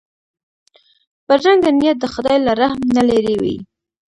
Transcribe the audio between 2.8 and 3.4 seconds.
نه لیرې